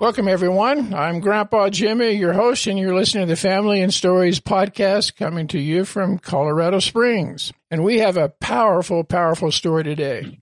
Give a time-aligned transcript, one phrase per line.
[0.00, 0.94] Welcome, everyone.
[0.94, 5.46] I'm Grandpa Jimmy, your host, and you're listening to the Family and Stories podcast coming
[5.48, 7.52] to you from Colorado Springs.
[7.70, 10.40] And we have a powerful, powerful story today.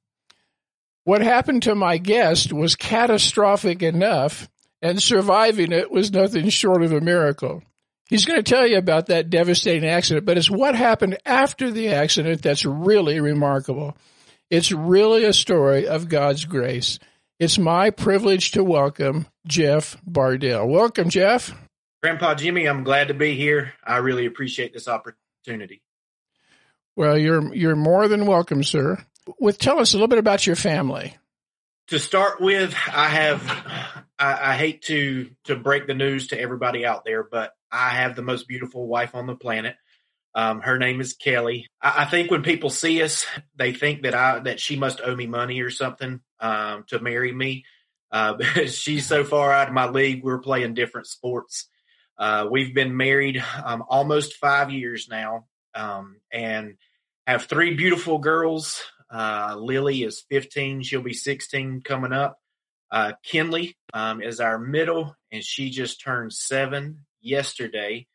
[1.03, 4.49] What happened to my guest was catastrophic enough,
[4.81, 7.65] and surviving it was nothing short of a miracle.
[8.09, 11.89] He's going to tell you about that devastating accident, but it's what happened after the
[11.89, 13.97] accident that's really remarkable.
[14.51, 17.01] It's really a story of God's grace.
[17.41, 20.67] It's my privilege to welcome Jeff Bardel.
[20.67, 21.55] Welcome, Jeff.
[22.03, 23.75] Grandpa Jimmy, I'm glad to be here.
[23.85, 25.81] I really appreciate this opportunity.
[26.97, 28.99] Well, you're you're more than welcome, sir.
[29.39, 31.17] With tell us a little bit about your family.
[31.89, 33.43] To start with, I have
[34.19, 38.17] I, I hate to to break the news to everybody out there, but I have
[38.17, 39.77] the most beautiful wife on the planet.
[40.35, 41.67] Um, her name is Kelly.
[41.83, 45.17] I, I, think when people see us, they think that I that she must owe
[45.17, 47.65] me money or something um, to marry me.
[48.11, 50.23] Uh, she's so far out of my league.
[50.23, 51.69] We're playing different sports.
[52.19, 56.75] Uh, we've been married um, almost five years now, um, and
[57.27, 58.83] have three beautiful girls.
[59.11, 62.39] Uh, Lily is 15; she'll be 16 coming up.
[62.91, 68.07] Uh, Kinley um, is our middle, and she just turned seven yesterday.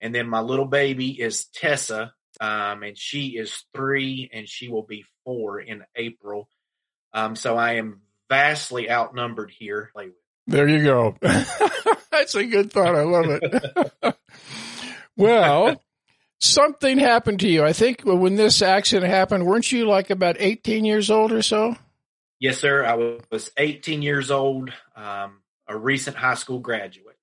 [0.00, 4.82] And then my little baby is Tessa, um, and she is three, and she will
[4.82, 6.48] be four in April.
[7.12, 9.90] Um, so I am vastly outnumbered here.
[10.46, 11.16] There you go.
[12.10, 12.94] That's a good thought.
[12.94, 14.16] I love it.
[15.16, 15.82] well,
[16.38, 17.64] something happened to you.
[17.64, 21.76] I think when this accident happened, weren't you like about 18 years old or so?
[22.38, 22.84] Yes, sir.
[22.84, 27.15] I was 18 years old, um, a recent high school graduate.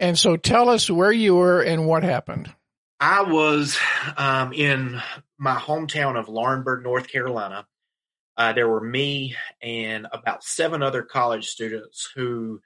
[0.00, 2.52] And so tell us where you were and what happened.
[3.00, 3.78] I was
[4.16, 5.00] um, in
[5.38, 7.66] my hometown of Laurinburg, North Carolina.
[8.36, 12.60] Uh, there were me and about seven other college students who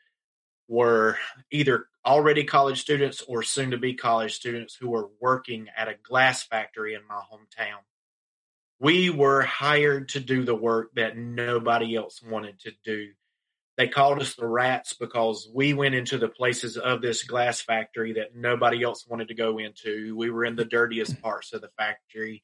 [0.69, 1.19] were
[1.51, 5.95] either already college students or soon to be college students who were working at a
[6.03, 7.81] glass factory in my hometown.
[8.81, 13.13] We were hired to do the work that nobody else wanted to do
[13.77, 18.15] they called us the rats because we went into the places of this glass factory
[18.15, 20.15] that nobody else wanted to go into.
[20.17, 21.23] We were in the dirtiest mm.
[21.23, 22.43] parts of the factory.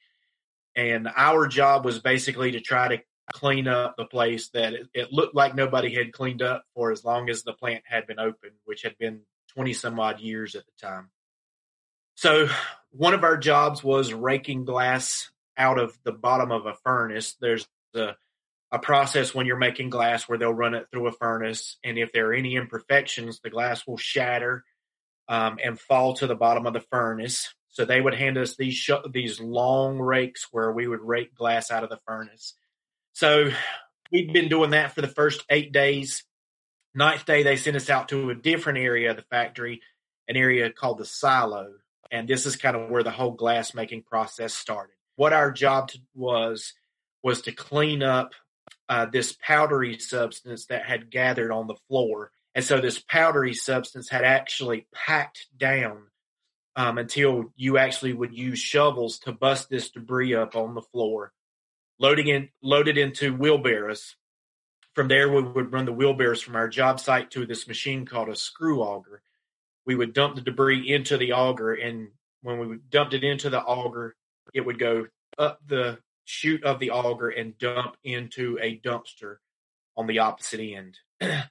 [0.74, 3.02] And our job was basically to try to
[3.32, 7.04] clean up the place that it, it looked like nobody had cleaned up for as
[7.04, 9.20] long as the plant had been open, which had been
[9.54, 11.10] 20 some odd years at the time.
[12.14, 12.48] So
[12.90, 17.36] one of our jobs was raking glass out of the bottom of a furnace.
[17.40, 18.14] There's a
[18.70, 22.12] a process when you're making glass where they'll run it through a furnace, and if
[22.12, 24.64] there are any imperfections, the glass will shatter
[25.28, 27.54] um, and fall to the bottom of the furnace.
[27.68, 31.70] So they would hand us these sh- these long rakes where we would rake glass
[31.70, 32.54] out of the furnace.
[33.12, 33.50] So
[34.10, 36.24] we'd been doing that for the first eight days.
[36.94, 39.80] Ninth day, they sent us out to a different area of the factory,
[40.26, 41.74] an area called the silo,
[42.10, 44.94] and this is kind of where the whole glass making process started.
[45.16, 46.74] What our job was
[47.22, 48.32] was to clean up
[48.88, 52.30] uh, this powdery substance that had gathered on the floor.
[52.54, 56.04] And so this powdery substance had actually packed down
[56.74, 61.32] um, until you actually would use shovels to bust this debris up on the floor,
[61.98, 64.16] loading in, loaded into wheelbarrows.
[64.94, 68.28] From there, we would run the wheelbarrows from our job site to this machine called
[68.28, 69.22] a screw auger.
[69.86, 72.08] We would dump the debris into the auger, and
[72.42, 74.16] when we dumped it into the auger,
[74.54, 75.06] it would go
[75.36, 75.98] up the
[76.28, 79.36] chute of the auger and dump into a dumpster
[79.96, 80.98] on the opposite end.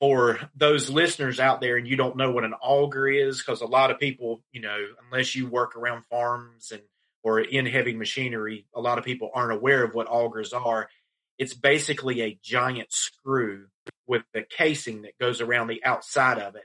[0.00, 3.66] For those listeners out there and you don't know what an auger is, because a
[3.66, 6.82] lot of people, you know, unless you work around farms and
[7.22, 10.90] or in heavy machinery, a lot of people aren't aware of what augers are.
[11.38, 13.68] It's basically a giant screw
[14.06, 16.64] with the casing that goes around the outside of it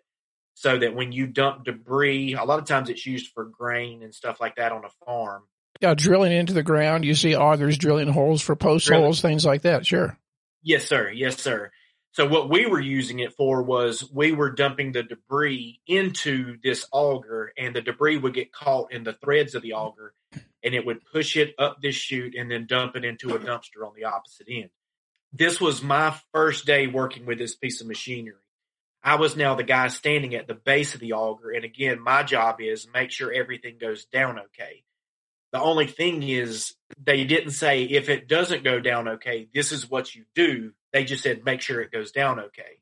[0.55, 4.13] so that when you dump debris, a lot of times it's used for grain and
[4.13, 5.43] stuff like that on a farm.
[5.79, 7.05] Yeah, drilling into the ground.
[7.05, 9.03] You see augers drilling holes for post really?
[9.03, 9.85] holes, things like that.
[9.85, 10.17] Sure.
[10.61, 11.09] Yes, sir.
[11.09, 11.71] Yes, sir.
[12.11, 16.85] So what we were using it for was we were dumping the debris into this
[16.91, 20.13] auger, and the debris would get caught in the threads of the auger,
[20.63, 23.87] and it would push it up this chute and then dump it into a dumpster
[23.87, 24.69] on the opposite end.
[25.31, 28.35] This was my first day working with this piece of machinery.
[29.03, 32.23] I was now the guy standing at the base of the auger, and again, my
[32.23, 34.83] job is make sure everything goes down okay.
[35.51, 39.89] The only thing is they didn't say if it doesn't go down okay, this is
[39.89, 40.73] what you do.
[40.93, 42.79] They just said make sure it goes down okay.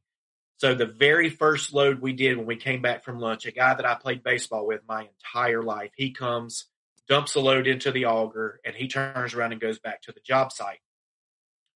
[0.58, 3.76] So the very first load we did when we came back from lunch, a guy
[3.76, 6.66] that I played baseball with my entire life, he comes,
[7.08, 10.20] dumps a load into the auger, and he turns around and goes back to the
[10.20, 10.80] job site.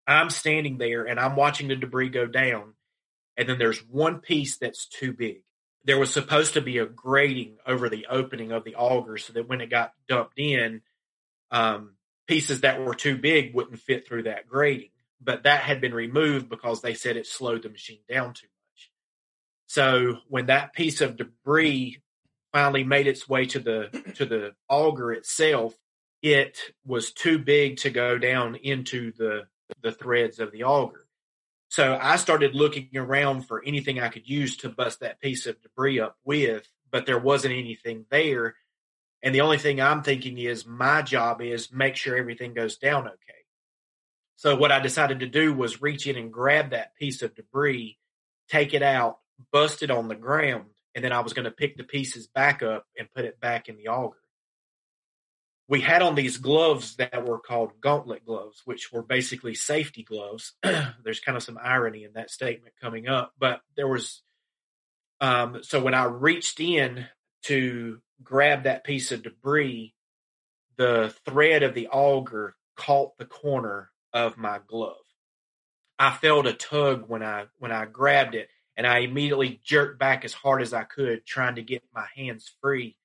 [0.08, 2.74] I'm standing there and I'm watching the debris go down.
[3.38, 5.44] and then there's one piece that's too big.
[5.84, 9.48] There was supposed to be a grating over the opening of the auger so that
[9.48, 10.82] when it got dumped in,
[11.50, 11.94] um,
[12.28, 14.92] pieces that were too big wouldn't fit through that grating.
[15.20, 18.92] But that had been removed because they said it slowed the machine down too much.
[19.68, 22.02] So when that piece of debris
[22.52, 25.76] finally made its way to the to the auger itself,
[26.22, 29.44] it was too big to go down into the
[29.82, 31.06] the threads of the auger.
[31.72, 35.62] So I started looking around for anything I could use to bust that piece of
[35.62, 38.56] debris up with, but there wasn't anything there.
[39.24, 43.08] And the only thing I'm thinking is my job is make sure everything goes down
[43.08, 43.46] okay.
[44.36, 47.98] So what I decided to do was reach in and grab that piece of debris,
[48.50, 49.20] take it out,
[49.54, 52.62] bust it on the ground, and then I was going to pick the pieces back
[52.62, 54.21] up and put it back in the auger.
[55.72, 60.52] We had on these gloves that were called gauntlet gloves, which were basically safety gloves.
[60.64, 64.22] There's kind of some irony in that statement coming up, but there was.
[65.22, 67.06] Um, so when I reached in
[67.44, 69.94] to grab that piece of debris,
[70.76, 74.98] the thread of the auger caught the corner of my glove.
[75.98, 80.26] I felt a tug when I when I grabbed it, and I immediately jerked back
[80.26, 82.98] as hard as I could, trying to get my hands free.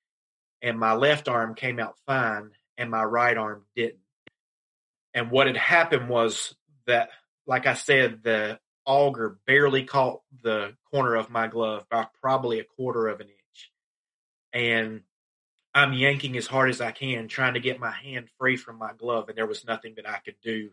[0.61, 3.99] And my left arm came out fine, and my right arm didn't.
[5.13, 7.09] And what had happened was that,
[7.45, 12.63] like I said, the auger barely caught the corner of my glove by probably a
[12.63, 13.71] quarter of an inch.
[14.53, 15.01] And
[15.73, 18.93] I'm yanking as hard as I can, trying to get my hand free from my
[18.93, 20.71] glove, and there was nothing that I could do.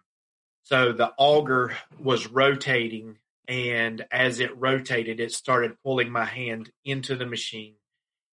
[0.64, 7.16] So the auger was rotating and as it rotated, it started pulling my hand into
[7.16, 7.74] the machine.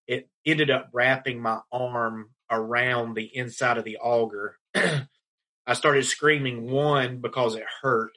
[0.07, 4.57] It ended up wrapping my arm around the inside of the auger.
[4.75, 8.11] I started screaming one because it hurt,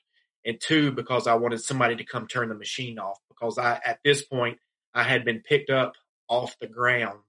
[0.44, 3.18] and two because I wanted somebody to come turn the machine off.
[3.28, 4.58] Because I, at this point,
[4.92, 5.94] I had been picked up
[6.28, 7.20] off the ground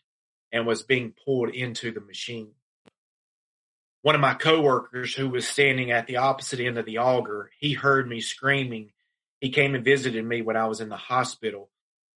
[0.52, 2.52] and was being pulled into the machine.
[4.02, 7.74] One of my coworkers who was standing at the opposite end of the auger, he
[7.74, 8.92] heard me screaming
[9.46, 11.70] he came and visited me when I was in the hospital.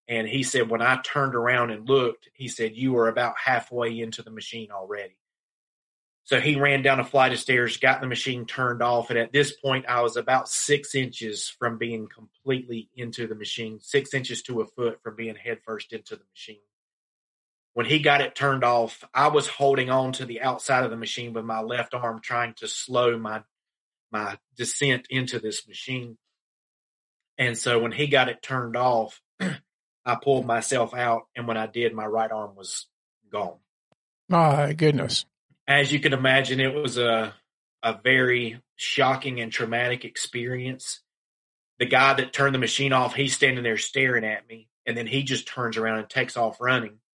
[0.09, 3.99] And he said, when I turned around and looked, he said, you were about halfway
[3.99, 5.19] into the machine already.
[6.23, 9.11] So he ran down a flight of stairs, got the machine turned off.
[9.11, 13.79] And at this point, I was about six inches from being completely into the machine,
[13.81, 16.61] six inches to a foot from being headfirst into the machine.
[17.73, 20.97] When he got it turned off, I was holding on to the outside of the
[20.97, 23.43] machine with my left arm, trying to slow my
[24.11, 26.17] my descent into this machine.
[27.37, 29.21] And so when he got it turned off,
[30.05, 31.27] I pulled myself out.
[31.35, 32.87] And when I did, my right arm was
[33.31, 33.57] gone.
[34.27, 35.25] My goodness.
[35.67, 37.33] As you can imagine, it was a,
[37.83, 41.01] a very shocking and traumatic experience.
[41.79, 44.67] The guy that turned the machine off, he's standing there staring at me.
[44.85, 46.99] And then he just turns around and takes off running.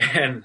[0.00, 0.44] And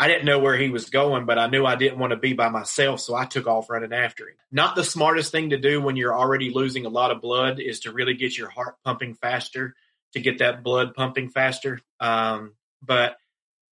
[0.00, 2.32] I didn't know where he was going, but I knew I didn't want to be
[2.32, 4.36] by myself, so I took off running after him.
[4.50, 7.80] Not the smartest thing to do when you're already losing a lot of blood is
[7.80, 9.74] to really get your heart pumping faster
[10.12, 11.80] to get that blood pumping faster.
[11.98, 13.16] Um, but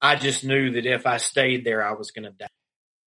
[0.01, 2.49] I just knew that if I stayed there, I was going to die.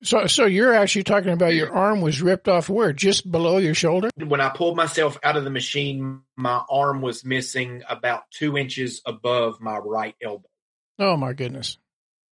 [0.03, 2.91] So, so you're actually talking about your arm was ripped off where?
[2.91, 4.09] Just below your shoulder?
[4.17, 9.01] When I pulled myself out of the machine, my arm was missing about two inches
[9.05, 10.49] above my right elbow.
[10.97, 11.77] Oh my goodness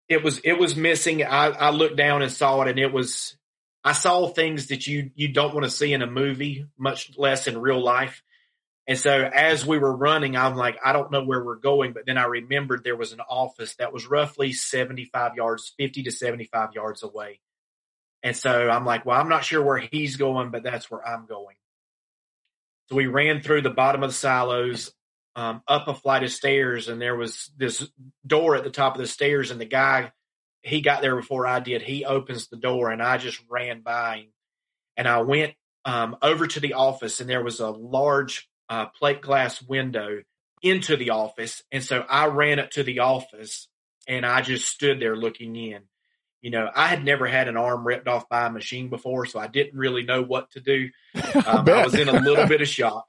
[0.09, 1.23] it was it was missing.
[1.23, 3.37] I, I looked down and saw it, and it was
[3.83, 7.47] I saw things that you you don't want to see in a movie, much less
[7.47, 8.23] in real life.
[8.89, 11.93] And so as we were running, I'm like, I don't know where we're going.
[11.93, 16.11] But then I remembered there was an office that was roughly 75 yards, 50 to
[16.11, 17.39] 75 yards away.
[18.23, 21.27] And so I'm like, well, I'm not sure where he's going, but that's where I'm
[21.27, 21.55] going.
[22.89, 24.91] So we ran through the bottom of the silos
[25.35, 27.87] um, up a flight of stairs, and there was this
[28.25, 30.11] door at the top of the stairs, and the guy
[30.63, 31.83] he got there before I did.
[31.83, 34.27] He opens the door, and I just ran by him,
[34.97, 35.53] and I went
[35.85, 40.21] um, over to the office, and there was a large uh, plate glass window
[40.61, 43.67] into the office, and so I ran up to the office,
[44.07, 45.83] and I just stood there looking in.
[46.41, 49.39] You know, I had never had an arm ripped off by a machine before, so
[49.39, 50.89] I didn't really know what to do.
[51.45, 53.05] Um, I, I was in a little bit of shock.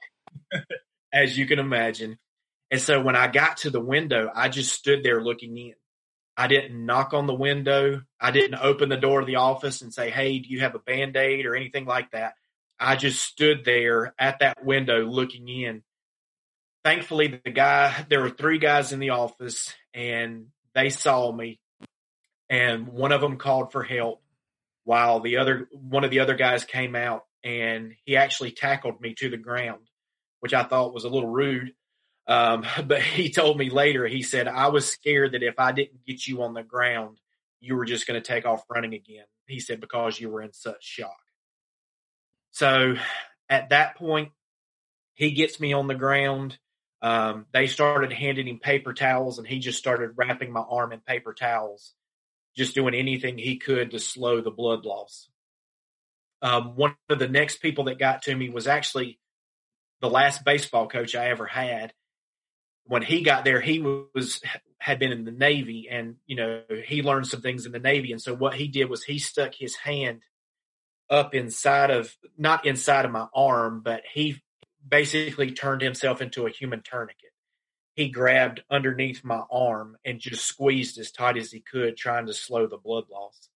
[1.13, 2.17] as you can imagine.
[2.69, 5.73] And so when I got to the window, I just stood there looking in.
[6.37, 8.01] I didn't knock on the window.
[8.19, 10.79] I didn't open the door of the office and say, Hey, do you have a
[10.79, 12.33] band aid or anything like that?
[12.81, 15.83] I just stood there at that window looking in.
[16.83, 21.59] Thankfully, the guy, there were three guys in the office and they saw me
[22.49, 24.23] and one of them called for help
[24.83, 29.13] while the other, one of the other guys came out and he actually tackled me
[29.15, 29.81] to the ground
[30.41, 31.73] which I thought was a little rude.
[32.27, 36.05] Um, but he told me later, he said, I was scared that if I didn't
[36.05, 37.19] get you on the ground,
[37.61, 39.25] you were just going to take off running again.
[39.47, 41.15] He said, because you were in such shock.
[42.51, 42.95] So
[43.49, 44.31] at that point,
[45.15, 46.57] he gets me on the ground.
[47.01, 50.99] Um, they started handing him paper towels, and he just started wrapping my arm in
[50.99, 51.93] paper towels,
[52.55, 55.29] just doing anything he could to slow the blood loss.
[56.41, 59.19] Um, one of the next people that got to me was actually
[60.01, 61.93] the last baseball coach I ever had.
[62.85, 64.41] When he got there, he was
[64.79, 68.11] had been in the Navy, and you know he learned some things in the Navy.
[68.11, 70.21] And so what he did was he stuck his hand
[71.11, 74.41] up inside of not inside of my arm, but he
[74.87, 77.31] basically turned himself into a human tourniquet.
[77.95, 82.33] He grabbed underneath my arm and just squeezed as tight as he could, trying to
[82.33, 83.49] slow the blood loss.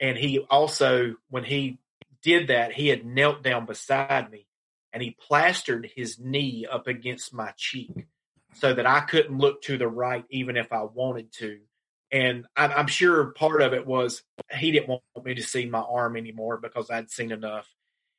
[0.00, 1.78] And he also, when he
[2.22, 4.46] did that, he had knelt down beside me
[4.92, 7.90] and he plastered his knee up against my cheek
[8.54, 11.60] so that I couldn't look to the right even if I wanted to.
[12.14, 14.22] And I'm, I'm sure part of it was
[14.56, 17.68] he didn't want me to see my arm anymore because I'd seen enough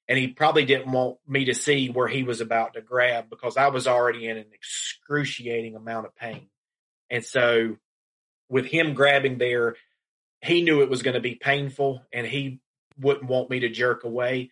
[0.09, 3.55] and he probably didn't want me to see where he was about to grab because
[3.55, 6.49] I was already in an excruciating amount of pain.
[7.09, 7.77] And so
[8.49, 9.77] with him grabbing there,
[10.41, 12.59] he knew it was going to be painful and he
[12.99, 14.51] wouldn't want me to jerk away.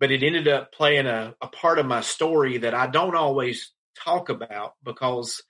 [0.00, 3.70] But it ended up playing a, a part of my story that I don't always
[3.96, 5.40] talk about because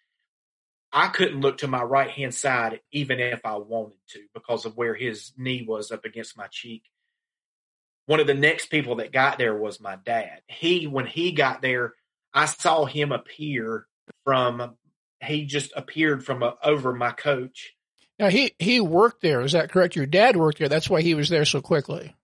[0.92, 4.76] I couldn't look to my right hand side even if I wanted to because of
[4.76, 6.82] where his knee was up against my cheek
[8.06, 10.42] one of the next people that got there was my dad.
[10.48, 11.94] He, when he got there,
[12.34, 13.86] I saw him appear
[14.24, 14.76] from,
[15.22, 17.74] he just appeared from a, over my coach.
[18.18, 19.40] Now he, he worked there.
[19.40, 19.96] Is that correct?
[19.96, 20.68] Your dad worked there.
[20.68, 22.14] That's why he was there so quickly.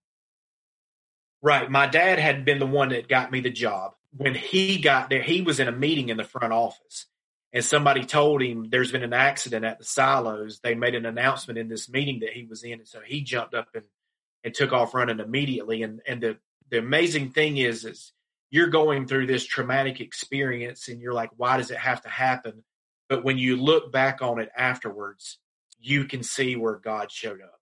[1.40, 1.70] Right.
[1.70, 3.92] My dad had been the one that got me the job.
[4.16, 7.06] When he got there, he was in a meeting in the front office
[7.52, 10.60] and somebody told him there's been an accident at the silos.
[10.60, 12.74] They made an announcement in this meeting that he was in.
[12.74, 13.84] And so he jumped up and
[14.44, 15.82] and took off running immediately.
[15.82, 16.36] And and the
[16.70, 18.12] the amazing thing is is
[18.50, 22.64] you're going through this traumatic experience and you're like, why does it have to happen?
[23.08, 25.38] But when you look back on it afterwards,
[25.78, 27.60] you can see where God showed up.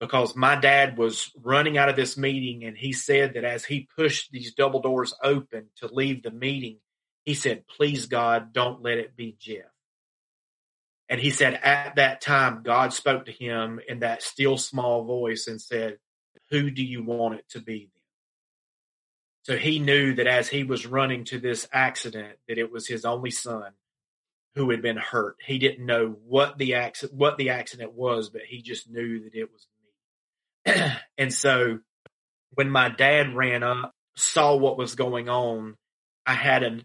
[0.00, 3.88] Because my dad was running out of this meeting and he said that as he
[3.96, 6.78] pushed these double doors open to leave the meeting,
[7.24, 9.64] he said, Please, God, don't let it be Jeff.
[11.08, 15.46] And he said, at that time, God spoke to him in that still small voice
[15.46, 15.98] and said,
[16.50, 17.90] Who do you want it to be?
[19.42, 23.04] So he knew that as he was running to this accident, that it was his
[23.04, 23.72] only son
[24.54, 25.36] who had been hurt.
[25.44, 29.34] He didn't know what the accident what the accident was, but he just knew that
[29.34, 29.66] it was
[30.66, 30.92] me.
[31.18, 31.80] and so
[32.54, 35.76] when my dad ran up, saw what was going on,
[36.26, 36.84] I had an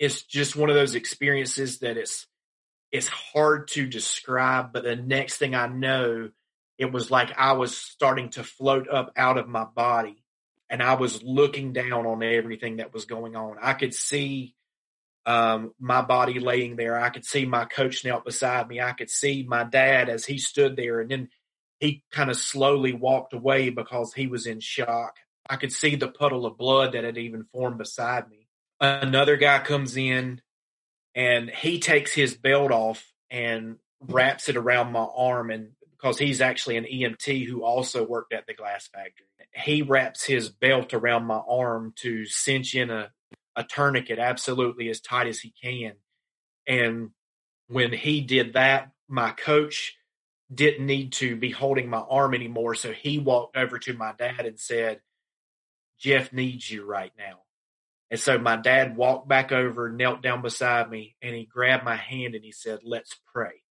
[0.00, 2.26] it's just one of those experiences that it's
[2.90, 6.30] it's hard to describe, but the next thing I know,
[6.76, 10.24] it was like I was starting to float up out of my body
[10.68, 13.58] and I was looking down on everything that was going on.
[13.60, 14.56] I could see
[15.24, 16.98] um, my body laying there.
[16.98, 18.80] I could see my coach knelt beside me.
[18.80, 21.28] I could see my dad as he stood there and then
[21.78, 25.14] he kind of slowly walked away because he was in shock.
[25.48, 28.39] I could see the puddle of blood that had even formed beside me.
[28.80, 30.40] Another guy comes in
[31.14, 36.40] and he takes his belt off and wraps it around my arm and because he's
[36.40, 39.26] actually an EMT who also worked at the glass factory.
[39.54, 43.10] He wraps his belt around my arm to cinch in a,
[43.54, 45.94] a tourniquet absolutely as tight as he can.
[46.66, 47.10] And
[47.68, 49.96] when he did that, my coach
[50.52, 52.74] didn't need to be holding my arm anymore.
[52.74, 55.00] So he walked over to my dad and said,
[55.98, 57.40] Jeff needs you right now.
[58.10, 61.94] And so my dad walked back over, knelt down beside me, and he grabbed my
[61.96, 63.62] hand and he said, Let's pray.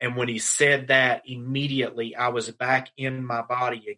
[0.00, 3.96] And when he said that, immediately I was back in my body again.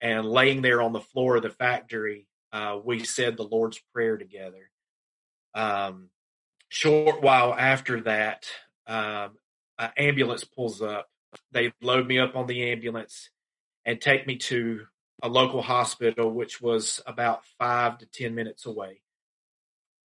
[0.00, 4.18] And laying there on the floor of the factory, uh, we said the Lord's Prayer
[4.18, 4.70] together.
[5.54, 6.10] Um,
[6.68, 8.46] short while after that,
[8.86, 9.38] um,
[9.78, 11.08] an ambulance pulls up.
[11.52, 13.30] They load me up on the ambulance
[13.84, 14.86] and take me to
[15.22, 19.00] a local hospital, which was about five to 10 minutes away.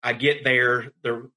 [0.01, 1.30] I get there, the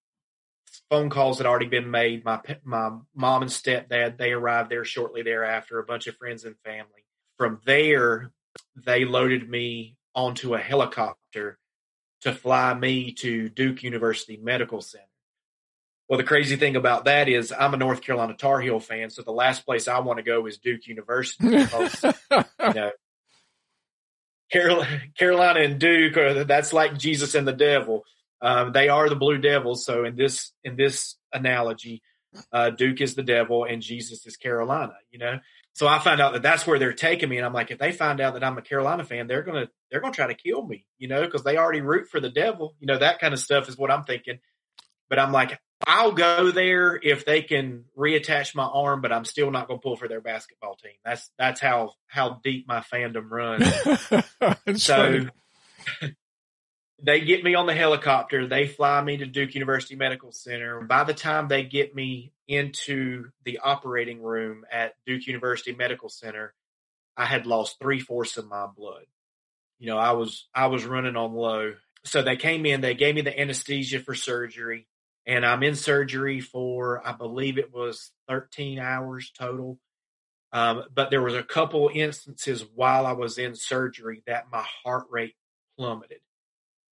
[0.91, 2.25] phone calls had already been made.
[2.25, 6.57] My, my mom and stepdad, they arrived there shortly thereafter, a bunch of friends and
[6.65, 7.05] family.
[7.39, 8.31] From there,
[8.77, 11.59] they loaded me onto a helicopter
[12.21, 15.05] to fly me to Duke University Medical Center.
[16.09, 19.23] Well, the crazy thing about that is I'm a North Carolina Tar Heel fan, so
[19.23, 22.91] the last place I want to go is Duke University because you know
[24.53, 28.05] Carolina, and Duke, or that's like Jesus and the devil.
[28.41, 29.85] Um, they are the Blue Devils.
[29.85, 32.03] So in this in this analogy,
[32.53, 34.95] uh, Duke is the devil and Jesus is Carolina.
[35.11, 35.39] You know,
[35.73, 37.93] so I find out that that's where they're taking me, and I'm like, if they
[37.93, 40.85] find out that I'm a Carolina fan, they're gonna they're gonna try to kill me.
[40.99, 42.75] You know, because they already root for the devil.
[42.79, 44.39] You know, that kind of stuff is what I'm thinking.
[45.09, 49.51] But I'm like, I'll go there if they can reattach my arm, but I'm still
[49.51, 50.93] not going to pull for their basketball team.
[51.05, 54.83] That's that's how how deep my fandom runs.
[54.83, 55.27] so
[57.03, 58.47] they get me on the helicopter.
[58.47, 60.83] They fly me to Duke University Medical Center.
[60.83, 66.55] By the time they get me into the operating room at Duke University Medical Center,
[67.17, 69.05] I had lost three fourths of my blood.
[69.79, 71.75] You know, I was I was running on low.
[72.05, 72.81] So they came in.
[72.81, 74.87] They gave me the anesthesia for surgery
[75.27, 79.79] and I'm in surgery for I believe it was 13 hours total.
[80.53, 85.07] Um, but there was a couple instances while I was in surgery that my heart
[85.11, 85.35] rate
[85.79, 86.21] plummeted.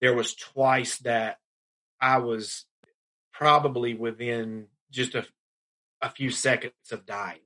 [0.00, 1.38] There was twice that
[2.00, 2.64] I was
[3.32, 5.26] probably within just a,
[6.00, 7.40] a few seconds of dying.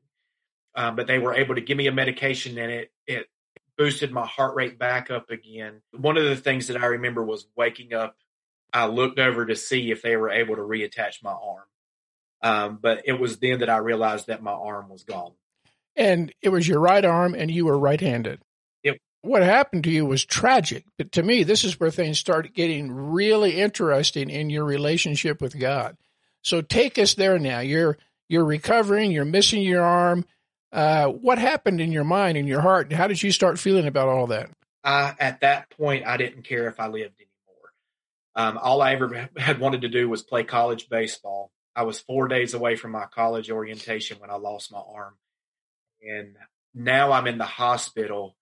[0.77, 3.27] Um, but they were able to give me a medication and it it
[3.77, 5.83] boosted my heart rate back up again.
[5.93, 8.17] One of the things that I remember was waking up
[8.75, 11.65] I looked over to see if they were able to reattach my arm.
[12.43, 15.33] Um, but it was then that I realized that my arm was gone.
[15.97, 18.41] And it was your right arm, and you were right handed.
[19.25, 20.85] What happened to you was tragic.
[20.99, 25.59] But to me, this is where things start getting really interesting in your relationship with
[25.59, 25.97] God.
[26.43, 27.61] So take us there now.
[27.61, 27.97] You're
[28.29, 29.13] you're recovering.
[29.13, 30.27] You're missing your arm.
[30.71, 32.93] Uh, what happened in your mind and your heart?
[32.93, 34.51] How did you start feeling about all that?
[34.85, 37.24] Uh, at that point, I didn't care if I lived.
[38.37, 41.51] Um, all I ever had wanted to do was play college baseball.
[41.77, 45.15] I was four days away from my college orientation when I lost my arm.
[46.03, 46.37] And
[46.75, 48.37] now I'm in the hospital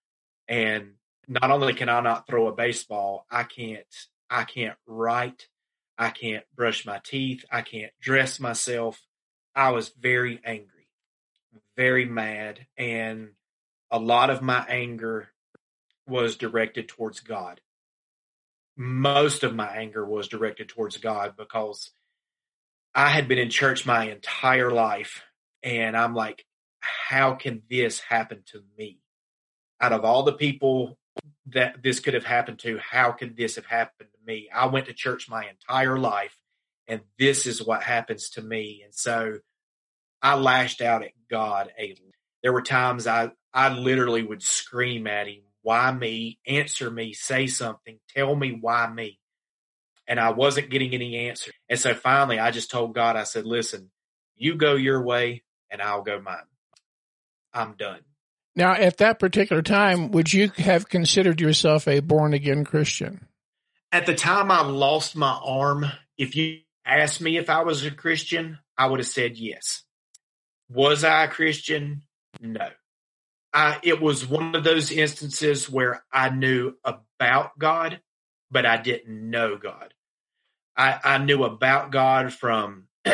[0.49, 0.95] and
[1.29, 3.87] not only can I not throw a baseball, I can't
[4.29, 5.47] I can't write,
[5.99, 9.01] I can't brush my teeth, I can't dress myself.
[9.55, 10.89] I was very angry,
[11.77, 13.31] very mad, and
[13.91, 15.29] a lot of my anger
[16.07, 17.61] was directed towards God
[18.77, 21.91] most of my anger was directed towards God because
[22.95, 25.23] I had been in church my entire life.
[25.63, 26.45] And I'm like,
[26.81, 28.99] how can this happen to me?
[29.81, 30.99] Out of all the people
[31.47, 34.49] that this could have happened to, how could this have happened to me?
[34.53, 36.37] I went to church my entire life,
[36.89, 38.83] and this is what happens to me.
[38.85, 39.39] And so
[40.21, 41.73] I lashed out at God.
[42.43, 46.39] There were times I, I literally would scream at him why me?
[46.47, 49.19] Answer me, say something, tell me why me.
[50.07, 51.53] And I wasn't getting any answer.
[51.69, 53.91] And so finally I just told God, I said, listen,
[54.37, 56.37] you go your way and I'll go mine.
[57.55, 58.01] I'm done.
[58.55, 63.27] Now, at that particular time, would you have considered yourself a born again Christian?
[63.91, 65.87] At the time I lost my arm,
[66.19, 69.85] if you asked me if I was a Christian, I would have said yes.
[70.69, 72.03] Was I a Christian?
[72.41, 72.69] No.
[73.53, 78.01] I, it was one of those instances where I knew about God,
[78.51, 79.93] but I didn't know God.
[80.77, 82.85] I, I knew about God from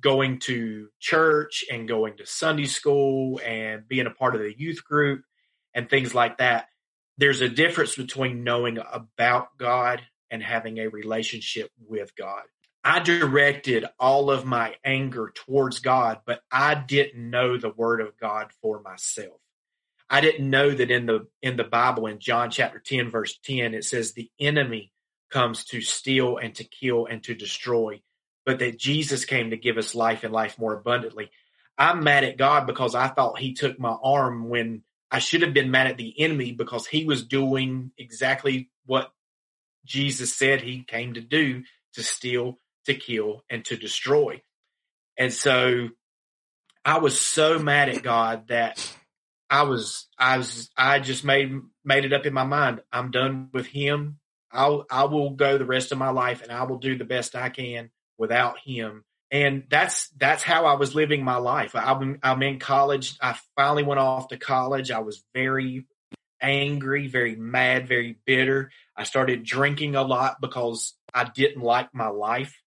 [0.00, 4.84] going to church and going to Sunday school and being a part of the youth
[4.84, 5.22] group
[5.74, 6.68] and things like that.
[7.18, 12.42] There's a difference between knowing about God and having a relationship with God.
[12.84, 18.18] I directed all of my anger towards God, but I didn't know the word of
[18.18, 19.41] God for myself.
[20.12, 23.74] I didn't know that in the in the Bible in John chapter 10 verse 10
[23.74, 24.92] it says the enemy
[25.30, 28.00] comes to steal and to kill and to destroy
[28.44, 31.30] but that Jesus came to give us life and life more abundantly.
[31.78, 35.54] I'm mad at God because I thought he took my arm when I should have
[35.54, 39.12] been mad at the enemy because he was doing exactly what
[39.84, 44.42] Jesus said he came to do to steal, to kill, and to destroy.
[45.16, 45.90] And so
[46.84, 48.96] I was so mad at God that
[49.52, 51.52] I was I was I just made
[51.84, 52.80] made it up in my mind.
[52.90, 54.18] I'm done with him.
[54.50, 57.36] I'll I will go the rest of my life and I will do the best
[57.36, 59.04] I can without him.
[59.30, 61.72] And that's that's how I was living my life.
[61.74, 63.18] I'm I'm in college.
[63.20, 64.90] I finally went off to college.
[64.90, 65.86] I was very
[66.40, 68.70] angry, very mad, very bitter.
[68.96, 72.58] I started drinking a lot because I didn't like my life.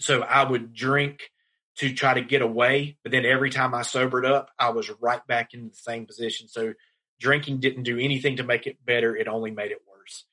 [0.00, 1.30] So I would drink
[1.78, 2.96] to try to get away.
[3.02, 6.48] But then every time I sobered up, I was right back in the same position.
[6.48, 6.74] So
[7.20, 9.16] drinking didn't do anything to make it better.
[9.16, 10.24] It only made it worse.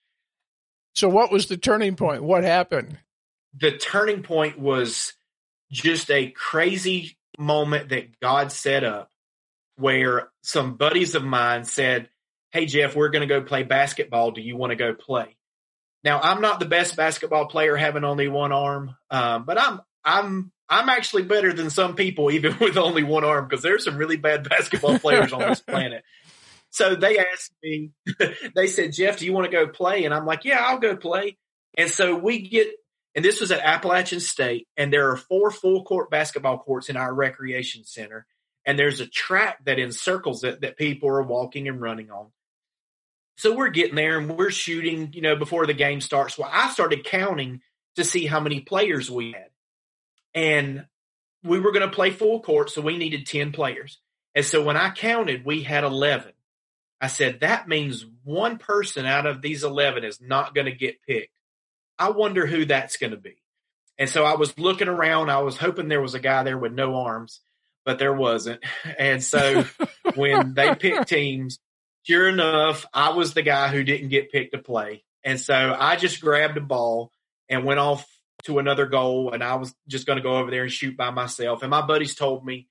[0.93, 2.23] So what was the turning point?
[2.23, 2.97] What happened?
[3.57, 5.13] The turning point was
[5.71, 9.11] just a crazy moment that God set up
[9.77, 12.09] where some buddies of mine said,
[12.51, 14.31] Hey, Jeff, we're going to go play basketball.
[14.31, 15.35] Do you want to go play?
[16.03, 20.51] Now, I'm not the best basketball player having only one arm, um, but I'm I'm
[20.69, 24.17] I'm actually better than some people even with only one arm because there's some really
[24.17, 26.03] bad basketball players on this planet.
[26.69, 27.91] So they asked me,
[28.55, 30.03] they said, Jeff, do you want to go play?
[30.03, 31.37] And I'm like, yeah, I'll go play.
[31.77, 32.67] And so we get,
[33.15, 36.97] and this was at Appalachian State, and there are four full court basketball courts in
[36.97, 38.25] our recreation center.
[38.65, 42.31] And there's a track that encircles it that people are walking and running on.
[43.37, 46.37] So we're getting there and we're shooting, you know, before the game starts.
[46.37, 47.61] Well, I started counting
[47.95, 49.49] to see how many players we had.
[50.35, 50.85] And
[51.43, 53.99] we were going to play full court, so we needed 10 players.
[54.35, 56.33] And so when I counted, we had 11.
[57.01, 61.01] I said, that means one person out of these 11 is not going to get
[61.01, 61.31] picked.
[61.97, 63.37] I wonder who that's going to be.
[63.97, 65.29] And so I was looking around.
[65.29, 67.39] I was hoping there was a guy there with no arms,
[67.85, 68.61] but there wasn't.
[68.97, 69.65] And so
[70.15, 71.59] when they picked teams,
[72.03, 75.03] sure enough, I was the guy who didn't get picked to play.
[75.23, 77.11] And so I just grabbed a ball
[77.49, 78.05] and went off
[78.43, 79.31] to another goal.
[79.31, 81.61] And I was just going to go over there and shoot by myself.
[81.61, 82.67] And my buddies told me,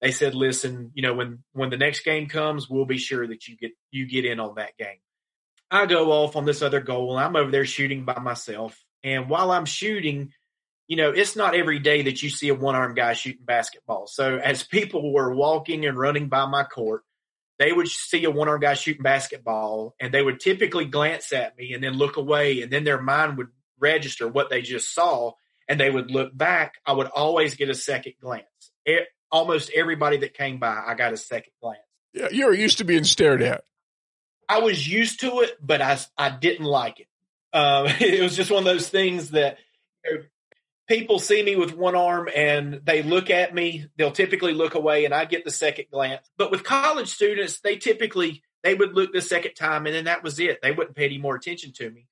[0.00, 3.48] they said, listen, you know, when, when the next game comes, we'll be sure that
[3.48, 4.98] you get, you get in on that game.
[5.70, 8.80] I go off on this other goal and I'm over there shooting by myself.
[9.02, 10.32] And while I'm shooting,
[10.86, 14.06] you know, it's not every day that you see a one armed guy shooting basketball.
[14.06, 17.02] So as people were walking and running by my court,
[17.58, 21.58] they would see a one armed guy shooting basketball and they would typically glance at
[21.58, 22.62] me and then look away.
[22.62, 23.48] And then their mind would
[23.80, 25.32] register what they just saw
[25.68, 26.74] and they would look back.
[26.86, 28.46] I would always get a second glance.
[28.84, 31.80] It, almost everybody that came by, I got a second glance.
[32.14, 33.64] Yeah, you're used to being stared at.
[34.48, 37.06] I was used to it, but I, I didn't like it.
[37.52, 39.58] Um, it was just one of those things that
[40.04, 40.22] you know,
[40.88, 43.86] people see me with one arm and they look at me.
[43.96, 46.26] They'll typically look away, and I get the second glance.
[46.38, 50.24] But with college students, they typically they would look the second time, and then that
[50.24, 50.58] was it.
[50.62, 52.07] They wouldn't pay any more attention to me.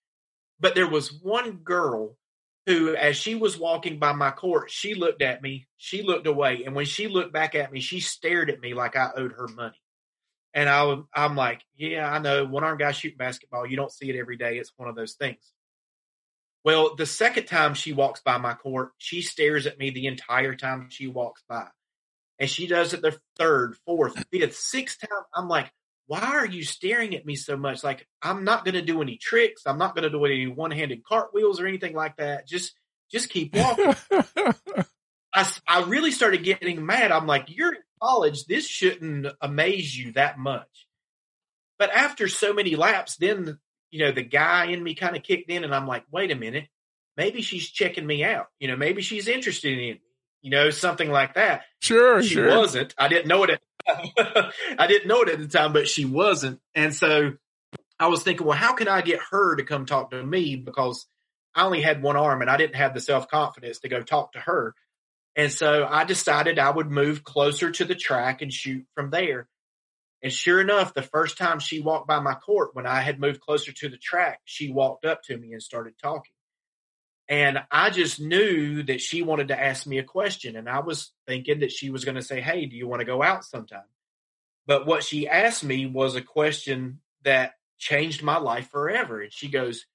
[0.58, 2.16] But there was one girl
[2.66, 6.64] who, as she was walking by my court, she looked at me, she looked away,
[6.64, 9.48] and when she looked back at me, she stared at me like I owed her
[9.48, 9.80] money.
[10.52, 14.08] And I, I'm like, yeah, I know, one arm guy shooting basketball, you don't see
[14.08, 14.58] it every day.
[14.58, 15.52] It's one of those things.
[16.64, 20.56] Well, the second time she walks by my court, she stares at me the entire
[20.56, 21.66] time she walks by.
[22.40, 25.22] And she does it the third, fourth, fifth, sixth time.
[25.32, 25.70] I'm like,
[26.06, 27.82] why are you staring at me so much?
[27.82, 29.62] Like, I'm not going to do any tricks.
[29.66, 32.46] I'm not going to do any one handed cartwheels or anything like that.
[32.46, 32.74] Just,
[33.10, 33.94] just keep walking.
[35.34, 37.12] I, I really started getting mad.
[37.12, 38.44] I'm like, you're in college.
[38.44, 40.86] This shouldn't amaze you that much.
[41.78, 43.58] But after so many laps, then,
[43.90, 46.36] you know, the guy in me kind of kicked in and I'm like, wait a
[46.36, 46.68] minute.
[47.16, 48.46] Maybe she's checking me out.
[48.60, 50.00] You know, maybe she's interested in me.
[50.42, 51.62] You know, something like that.
[51.80, 52.56] Sure, she sure.
[52.56, 52.94] wasn't.
[52.96, 53.60] I didn't know it at
[54.78, 56.60] I didn't know it at the time, but she wasn't.
[56.74, 57.32] And so
[57.98, 60.56] I was thinking, well, how can I get her to come talk to me?
[60.56, 61.06] Because
[61.54, 64.32] I only had one arm and I didn't have the self confidence to go talk
[64.32, 64.74] to her.
[65.34, 69.48] And so I decided I would move closer to the track and shoot from there.
[70.22, 73.40] And sure enough, the first time she walked by my court, when I had moved
[73.40, 76.32] closer to the track, she walked up to me and started talking.
[77.28, 80.56] And I just knew that she wanted to ask me a question.
[80.56, 83.06] And I was thinking that she was going to say, Hey, do you want to
[83.06, 83.88] go out sometime?
[84.66, 89.20] But what she asked me was a question that changed my life forever.
[89.20, 89.86] And she goes,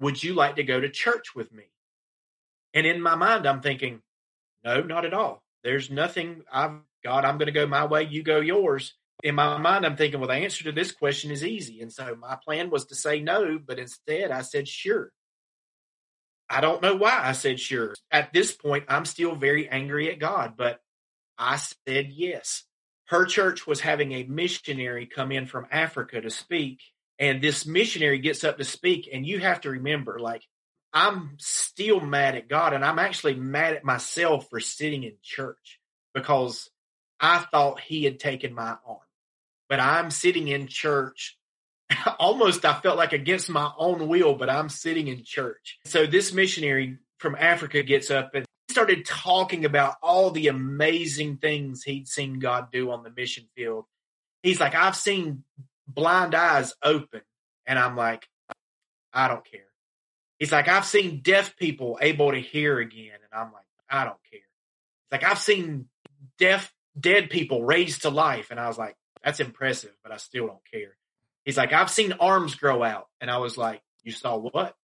[0.00, 1.64] Would you like to go to church with me?
[2.72, 4.02] And in my mind, I'm thinking,
[4.64, 5.42] No, not at all.
[5.64, 8.94] There's nothing I've God, I'm going to go my way, you go yours.
[9.22, 11.80] In my mind, I'm thinking, well, the answer to this question is easy.
[11.80, 15.12] And so my plan was to say no, but instead I said, sure.
[16.48, 17.94] I don't know why I said sure.
[18.10, 20.80] At this point, I'm still very angry at God, but
[21.38, 22.64] I said yes.
[23.06, 26.80] Her church was having a missionary come in from Africa to speak,
[27.18, 29.08] and this missionary gets up to speak.
[29.12, 30.42] And you have to remember, like,
[30.92, 35.78] I'm still mad at God, and I'm actually mad at myself for sitting in church
[36.14, 36.70] because
[37.20, 39.00] I thought He had taken my arm.
[39.68, 41.35] But I'm sitting in church
[42.18, 45.78] almost I felt like against my own will, but I'm sitting in church.
[45.84, 51.82] So this missionary from Africa gets up and started talking about all the amazing things
[51.82, 53.84] he'd seen God do on the mission field.
[54.42, 55.44] He's like, I've seen
[55.86, 57.22] blind eyes open.
[57.66, 58.28] And I'm like,
[59.12, 59.60] I don't care.
[60.38, 63.14] He's like, I've seen deaf people able to hear again.
[63.14, 64.40] And I'm like, I don't care.
[64.40, 65.86] It's like, I've seen
[66.38, 68.50] deaf, dead people raised to life.
[68.50, 70.96] And I was like, that's impressive, but I still don't care.
[71.46, 73.06] He's like, I've seen arms grow out.
[73.22, 74.74] And I was like, you saw what?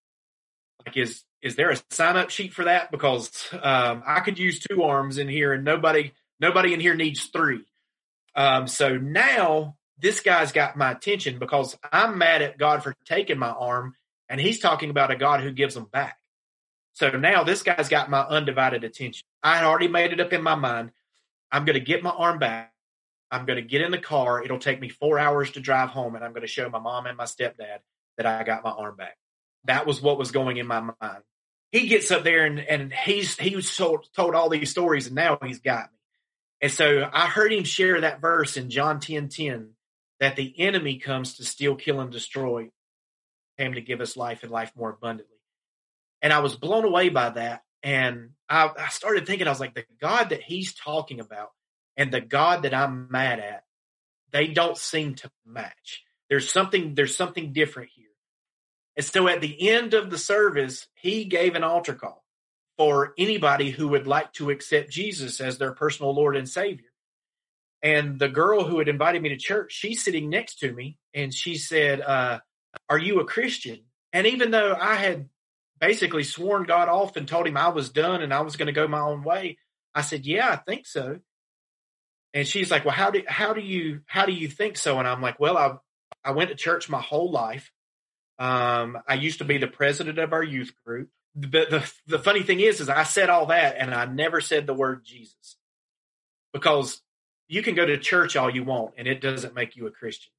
[0.87, 2.91] Like, is, is there a sign up sheet for that?
[2.91, 7.27] Because, um, I could use two arms in here and nobody, nobody in here needs
[7.27, 7.67] three.
[8.35, 13.39] Um, so now this guy's got my attention because I'm mad at God for taking
[13.39, 13.95] my arm
[14.33, 16.17] And he's talking about a God who gives them back.
[16.95, 19.25] So now this guy's got my undivided attention.
[19.43, 20.91] I had already made it up in my mind.
[21.51, 22.72] I'm going to get my arm back.
[23.33, 24.45] I'm going to get in the car.
[24.45, 27.07] It'll take me four hours to drive home, and I'm going to show my mom
[27.07, 27.79] and my stepdad
[28.19, 29.17] that I got my arm back.
[29.65, 31.23] That was what was going in my mind.
[31.71, 35.17] He gets up there and, and he's he was told, told all these stories, and
[35.17, 35.99] now he's got me.
[36.61, 39.71] And so I heard him share that verse in John 10 10
[40.21, 42.71] that the enemy comes to steal, kill, and destroy,
[43.59, 45.39] came to give us life and life more abundantly.
[46.21, 47.63] And I was blown away by that.
[47.83, 51.51] And I, I started thinking, I was like, the God that he's talking about
[51.97, 53.65] and the God that I'm mad at,
[54.33, 56.03] they don't seem to match.
[56.29, 58.07] There's something, there's something different here.
[58.97, 62.25] And so at the end of the service, he gave an altar call
[62.77, 66.89] for anybody who would like to accept Jesus as their personal Lord and Savior.
[67.83, 71.35] And the girl who had invited me to church, she's sitting next to me and
[71.35, 72.41] she said, uh,
[72.89, 73.81] Are you a Christian?
[74.13, 75.29] And even though I had
[75.81, 78.73] basically sworn God off and told him I was done and I was going to
[78.73, 79.59] go my own way,
[79.95, 81.19] I said, Yeah, I think so.
[82.35, 84.99] And she's like, Well, how do how do you how do you think so?
[84.99, 85.77] And I'm like, Well, I
[86.25, 87.73] I went to church my whole life.
[88.39, 91.11] Um, I used to be the president of our youth group.
[91.35, 94.67] But the the funny thing is, is I said all that and I never said
[94.67, 95.57] the word Jesus
[96.53, 97.01] because
[97.49, 100.33] you can go to church all you want and it doesn't make you a Christian.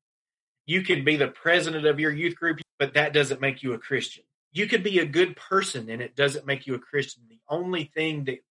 [0.66, 3.80] You can be the president of your youth group, but that doesn't make you a
[3.80, 4.24] Christian.
[4.52, 7.24] You could be a good person and it doesn't make you a Christian.
[7.28, 8.44] The only thing that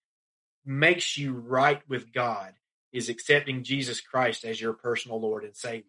[0.65, 2.53] makes you right with God
[2.93, 5.85] is accepting Jesus Christ as your personal Lord and Savior.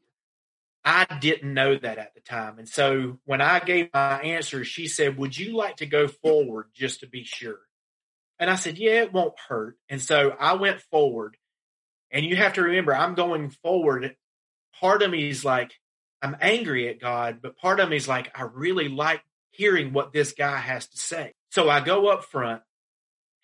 [0.86, 2.60] I didn't know that at the time.
[2.60, 6.68] And so when I gave my answer, she said, Would you like to go forward
[6.74, 7.60] just to be sure?
[8.38, 9.78] And I said, Yeah, it won't hurt.
[9.88, 11.38] And so I went forward
[12.12, 14.16] and you have to remember, I'm going forward.
[14.80, 15.72] Part of me is like,
[16.22, 20.14] I'm angry at God, but part of me is like, I really like hearing what
[20.14, 21.34] this guy has to say.
[21.50, 22.62] So I go up front.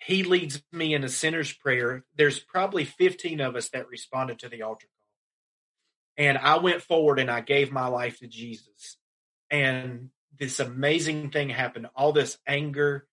[0.02, 2.06] He leads me in a sinner's prayer.
[2.16, 6.26] There's probably 15 of us that responded to the altar call.
[6.26, 8.98] And I went forward and I gave my life to Jesus.
[9.50, 11.88] And this amazing thing happened.
[11.96, 13.08] All this anger,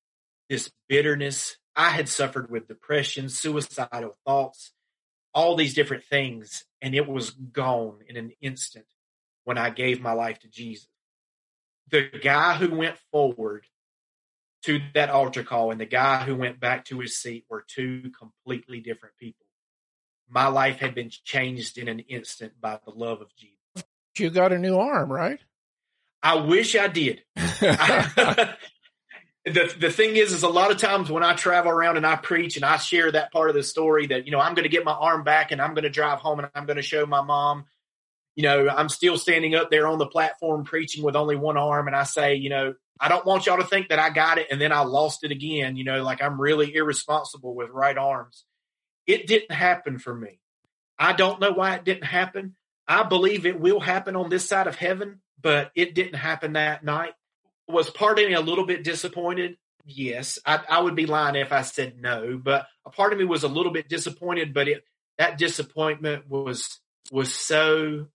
[0.49, 1.57] this bitterness.
[1.75, 4.73] I had suffered with depression, suicidal thoughts
[5.37, 8.87] all these different things, and it was gone in an instant
[9.45, 10.89] when I gave my life to Jesus.
[11.91, 13.67] The guy who went forward
[14.67, 18.11] to that altar call and the guy who went back to his seat were two
[18.19, 19.47] completely different people.
[20.29, 23.87] My life had been changed in an instant by the love of Jesus.
[24.19, 25.39] You got a new arm, right?
[26.21, 27.23] I wish I did.
[27.37, 28.57] the
[29.47, 32.57] the thing is is a lot of times when I travel around and I preach
[32.57, 34.85] and I share that part of the story that you know I'm going to get
[34.85, 37.23] my arm back and I'm going to drive home and I'm going to show my
[37.23, 37.67] mom
[38.35, 41.87] you know I'm still standing up there on the platform preaching with only one arm
[41.87, 44.49] and I say you know I don't want y'all to think that I got it
[44.51, 48.45] and then I lost it again you know like I'm really irresponsible with right arms
[49.07, 50.41] it didn't happen for me
[50.99, 52.57] I don't know why it didn't happen
[52.89, 56.85] I believe it will happen on this side of heaven but it didn't happen that
[56.85, 57.15] night
[57.69, 59.57] was part of me a little bit disappointed?
[59.85, 62.41] Yes, I, I, would be lying if I said no.
[62.43, 64.53] But a part of me was a little bit disappointed.
[64.53, 64.85] But it,
[65.19, 66.81] that disappointment was
[67.13, 68.09] was so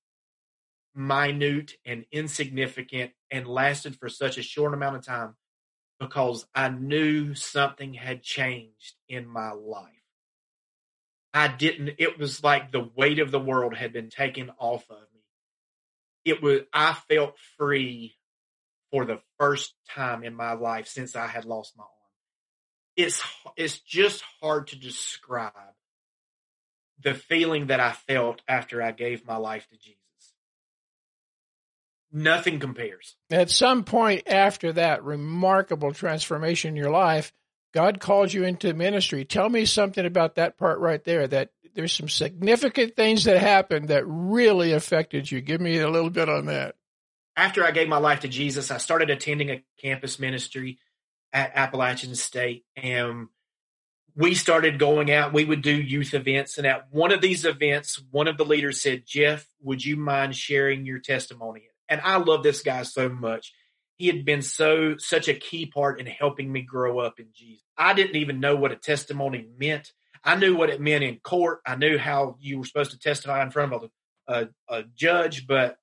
[0.96, 5.36] minute and insignificant and lasted for such a short amount of time
[6.00, 9.88] because I knew something had changed in my life.
[11.34, 14.98] I didn't, it was like the weight of the world had been taken off of
[15.14, 15.22] me.
[16.26, 18.16] It was, I felt free
[18.92, 21.92] for the first time in my life since I had lost my arm.
[22.98, 23.24] It's
[23.56, 25.54] it's just hard to describe
[27.02, 30.01] the feeling that I felt after I gave my life to Jesus.
[32.12, 33.16] Nothing compares.
[33.30, 37.32] At some point after that remarkable transformation in your life,
[37.74, 39.24] God called you into ministry.
[39.24, 43.88] Tell me something about that part right there that there's some significant things that happened
[43.88, 45.40] that really affected you.
[45.40, 46.76] Give me a little bit on that
[47.36, 50.80] after I gave my life to Jesus, I started attending a campus ministry
[51.34, 53.30] at Appalachian State, and
[54.16, 55.34] we started going out.
[55.34, 58.82] We would do youth events, and at one of these events, one of the leaders
[58.82, 63.54] said, "Jeff, would you mind sharing your testimony?" And I love this guy so much.
[63.98, 67.64] He had been so such a key part in helping me grow up in Jesus.
[67.78, 69.92] I didn't even know what a testimony meant.
[70.24, 71.60] I knew what it meant in court.
[71.66, 75.46] I knew how you were supposed to testify in front of a, a, a judge,
[75.46, 75.78] but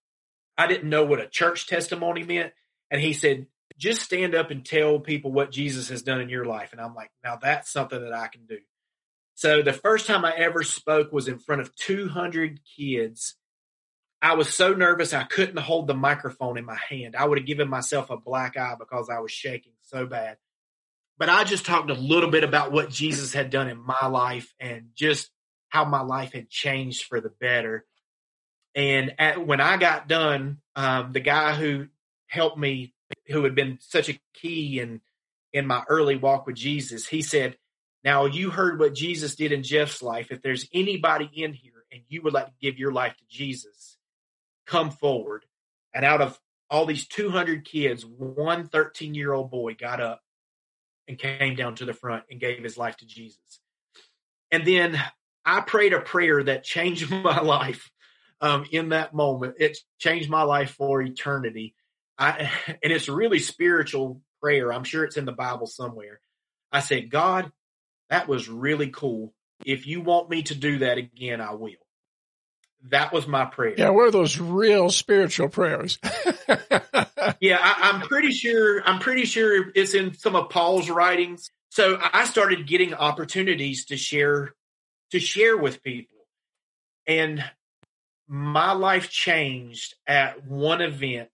[0.56, 2.52] I didn't know what a church testimony meant.
[2.90, 6.46] And he said, just stand up and tell people what Jesus has done in your
[6.46, 6.72] life.
[6.72, 8.58] And I'm like, now that's something that I can do.
[9.34, 13.36] So the first time I ever spoke was in front of 200 kids
[14.20, 17.14] I was so nervous I couldn't hold the microphone in my hand.
[17.16, 20.38] I would have given myself a black eye because I was shaking so bad.
[21.18, 24.52] But I just talked a little bit about what Jesus had done in my life
[24.60, 25.30] and just
[25.68, 27.84] how my life had changed for the better.
[28.74, 31.88] And at, when I got done, um, the guy who
[32.26, 32.94] helped me,
[33.26, 35.00] who had been such a key in
[35.52, 37.56] in my early walk with Jesus, he said,
[38.04, 40.30] "Now you heard what Jesus did in Jeff's life.
[40.30, 43.87] If there's anybody in here and you would like to give your life to Jesus,
[44.68, 45.44] come forward."
[45.94, 46.38] And out of
[46.70, 50.20] all these 200 kids, one 13 year old boy got up
[51.06, 53.60] and came down to the front and gave his life to Jesus.
[54.50, 55.00] And then
[55.44, 57.90] I prayed a prayer that changed my life
[58.40, 59.56] um, in that moment.
[59.58, 61.74] It changed my life for eternity.
[62.18, 64.72] I, and it's a really spiritual prayer.
[64.72, 66.20] I'm sure it's in the Bible somewhere.
[66.70, 67.50] I said, God,
[68.10, 69.32] that was really cool.
[69.64, 71.72] If you want me to do that again, I will.
[72.90, 73.74] That was my prayer.
[73.76, 75.98] Yeah, what are those real spiritual prayers?
[77.40, 78.82] yeah, I, I'm pretty sure.
[78.84, 81.50] I'm pretty sure it's in some of Paul's writings.
[81.70, 84.54] So I started getting opportunities to share
[85.10, 86.16] to share with people.
[87.06, 87.42] And
[88.28, 91.30] my life changed at one event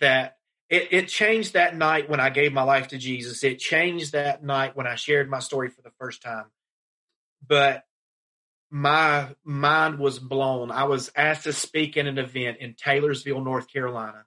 [0.00, 0.36] that
[0.70, 3.42] it, it, changed that night when I gave my life to Jesus.
[3.42, 6.44] It changed that night when I shared my story for the first time.
[7.46, 7.82] But
[8.70, 10.70] my mind was blown.
[10.70, 14.24] I was asked to speak in an event in Taylorsville, North Carolina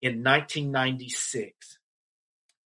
[0.00, 1.78] in 1996.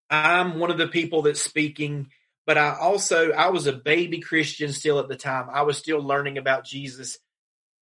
[0.09, 2.09] I'm one of the people that's speaking
[2.51, 5.49] but I also I was a baby Christian still at the time.
[5.53, 7.17] I was still learning about Jesus.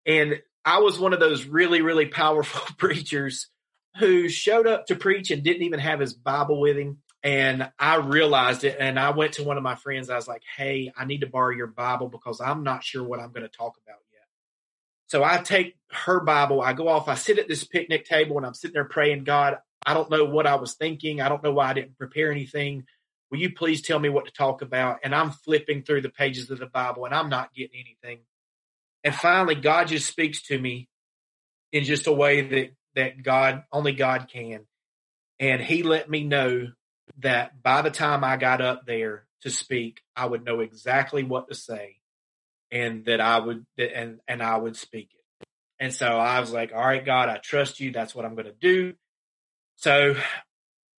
[0.05, 3.49] And I was one of those really, really powerful preachers
[3.99, 6.99] who showed up to preach and didn't even have his Bible with him.
[7.22, 8.76] And I realized it.
[8.78, 10.09] And I went to one of my friends.
[10.09, 13.20] I was like, hey, I need to borrow your Bible because I'm not sure what
[13.20, 14.22] I'm going to talk about yet.
[15.09, 16.62] So I take her Bible.
[16.62, 17.09] I go off.
[17.09, 20.24] I sit at this picnic table and I'm sitting there praying, God, I don't know
[20.24, 21.20] what I was thinking.
[21.20, 22.85] I don't know why I didn't prepare anything
[23.31, 25.00] will you please tell me what to talk about?
[25.04, 28.20] And I'm flipping through the pages of the Bible and I'm not getting anything.
[29.04, 30.88] And finally, God just speaks to me
[31.72, 34.66] in just a way that, that God, only God can.
[35.38, 36.68] And he let me know
[37.18, 41.49] that by the time I got up there to speak, I would know exactly what
[41.49, 41.97] to say
[42.71, 45.47] and that I would, and, and I would speak it.
[45.81, 47.92] And so I was like, all right, God, I trust you.
[47.92, 48.94] That's what I'm going to do.
[49.77, 50.16] So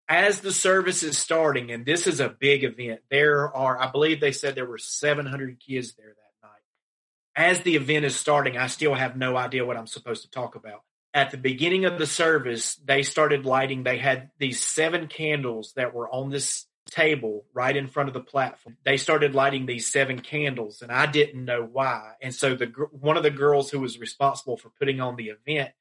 [0.07, 4.19] as the service is starting, and this is a big event, there are, I believe
[4.19, 7.49] they said there were 700 kids there that night.
[7.51, 10.55] As the event is starting, I still have no idea what I'm supposed to talk
[10.55, 10.81] about.
[11.13, 15.93] At the beginning of the service, they started lighting, they had these seven candles that
[15.93, 18.77] were on this table right in front of the platform.
[18.83, 22.13] They started lighting these seven candles, and I didn't know why.
[22.21, 25.71] And so the one of the girls who was responsible for putting on the event,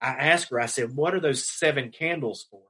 [0.00, 2.62] I asked her, I said, "What are those seven candles for?"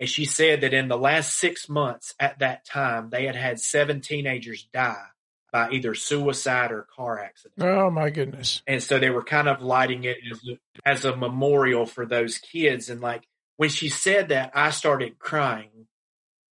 [0.00, 3.60] And she said that in the last six months at that time, they had had
[3.60, 5.08] seven teenagers die
[5.52, 7.62] by either suicide or car accident.
[7.62, 8.62] Oh my goodness.
[8.66, 10.58] And so they were kind of lighting it as a,
[10.88, 12.90] as a memorial for those kids.
[12.90, 15.86] And like when she said that, I started crying.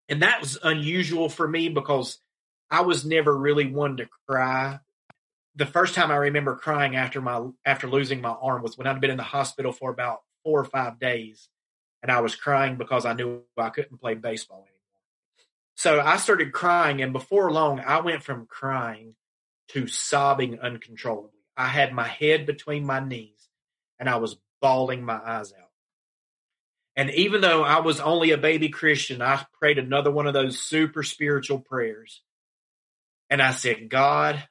[0.08, 2.18] And that was unusual for me because
[2.70, 4.80] I was never really one to cry.
[5.56, 9.00] The first time I remember crying after my after losing my arm was when I'd
[9.00, 11.48] been in the hospital for about four or five days
[12.02, 14.75] and I was crying because I knew I couldn't play baseball anymore.
[15.76, 19.14] So I started crying, and before long, I went from crying
[19.68, 21.30] to sobbing uncontrollably.
[21.56, 23.48] I had my head between my knees
[23.98, 25.70] and I was bawling my eyes out.
[26.94, 30.58] And even though I was only a baby Christian, I prayed another one of those
[30.58, 32.22] super spiritual prayers.
[33.28, 34.42] And I said, God,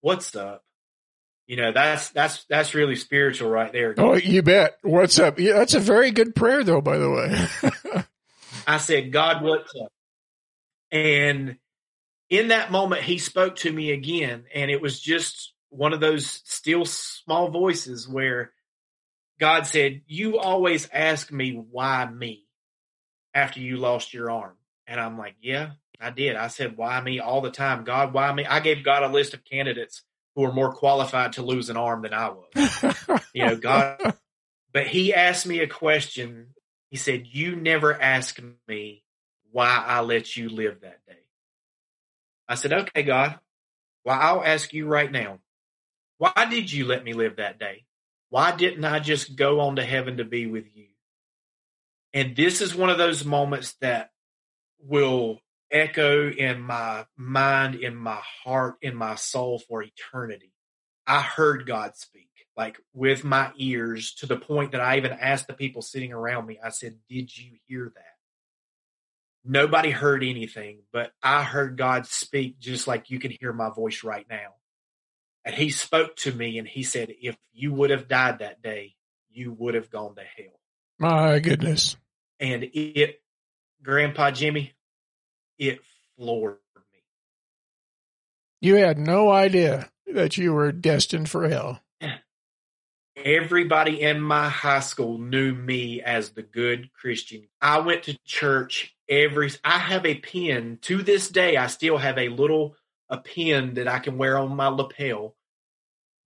[0.00, 0.64] what's up?
[1.50, 3.92] you know that's that's that's really spiritual right there.
[3.98, 4.78] Oh, you bet.
[4.82, 5.40] What's up?
[5.40, 6.80] Yeah, that's a very good prayer, though.
[6.80, 8.04] By the way,
[8.68, 9.90] I said, God, what's up?
[10.92, 11.56] And
[12.28, 16.42] in that moment, He spoke to me again, and it was just one of those
[16.44, 18.52] still small voices where
[19.38, 22.46] God said, "You always ask me why me
[23.34, 27.20] after you lost your arm," and I'm like, "Yeah, I did." I said, "Why me?"
[27.20, 27.84] all the time.
[27.84, 28.44] God, why me?
[28.44, 30.02] I gave God a list of candidates
[30.34, 33.24] who are more qualified to lose an arm than I was.
[33.34, 34.14] you know, God,
[34.72, 36.54] but he asked me a question.
[36.90, 39.04] He said, You never asked me
[39.52, 41.18] why I let you live that day.
[42.48, 43.38] I said, Okay, God.
[44.04, 45.38] Well, I'll ask you right now.
[46.18, 47.84] Why did you let me live that day?
[48.30, 50.86] Why didn't I just go on to heaven to be with you?
[52.12, 54.10] And this is one of those moments that
[54.80, 55.40] will
[55.70, 60.52] echo in my mind, in my heart, in my soul for eternity.
[61.06, 62.28] I heard God speak.
[62.56, 66.46] like with my ears to the point that I even asked the people sitting around
[66.46, 68.09] me, I said, Did you hear that?
[69.44, 74.04] Nobody heard anything, but I heard God speak just like you can hear my voice
[74.04, 74.54] right now.
[75.44, 78.96] And he spoke to me and he said, If you would have died that day,
[79.30, 80.60] you would have gone to hell.
[80.98, 81.96] My goodness.
[82.38, 83.22] And it,
[83.82, 84.74] Grandpa Jimmy,
[85.58, 85.80] it
[86.16, 87.00] floored me.
[88.60, 91.80] You had no idea that you were destined for hell.
[93.24, 97.48] Everybody in my high school knew me as the good Christian.
[97.60, 102.16] I went to church every I have a pin to this day I still have
[102.16, 102.76] a little
[103.08, 105.34] a pin that I can wear on my lapel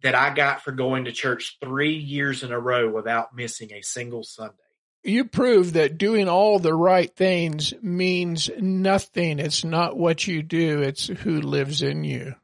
[0.02, 3.80] that I got for going to church 3 years in a row without missing a
[3.80, 4.54] single Sunday.
[5.02, 9.38] You prove that doing all the right things means nothing.
[9.38, 12.34] It's not what you do, it's who lives in you.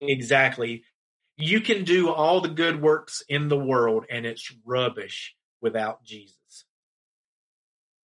[0.00, 0.84] Exactly.
[1.44, 6.36] You can do all the good works in the world and it's rubbish without Jesus.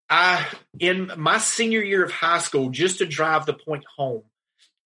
[0.09, 0.47] I
[0.79, 4.23] in my senior year of high school, just to drive the point home,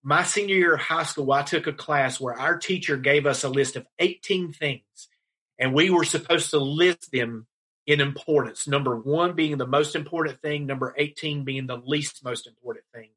[0.03, 3.45] my senior year of high school, I took a class where our teacher gave us
[3.45, 5.09] a list of 18 things,
[5.57, 7.47] and we were supposed to list them
[7.87, 8.67] in importance.
[8.67, 13.11] Number one being the most important thing, number 18 being the least most important thing.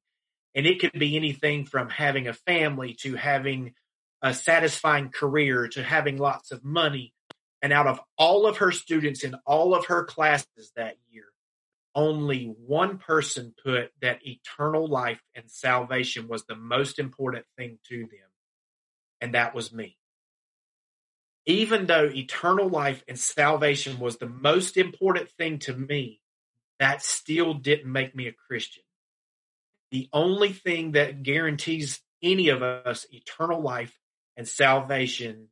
[0.53, 3.73] And it could be anything from having a family to having
[4.23, 7.13] a satisfying career to having lots of money.
[7.61, 11.25] And out of all of her students in all of her classes that year,
[11.95, 17.99] only one person put that eternal life and salvation was the most important thing to
[17.99, 18.29] them,
[19.21, 19.97] and that was me.
[21.45, 26.19] Even though eternal life and salvation was the most important thing to me,
[26.79, 28.83] that still didn't make me a Christian.
[29.91, 33.93] The only thing that guarantees any of us eternal life
[34.37, 35.47] and salvation